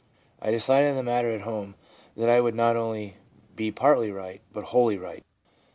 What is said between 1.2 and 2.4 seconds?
at home that